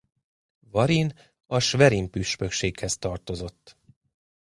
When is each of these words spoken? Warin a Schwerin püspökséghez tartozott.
Warin 0.71 1.13
a 1.45 1.59
Schwerin 1.59 2.09
püspökséghez 2.09 2.97
tartozott. 2.97 3.77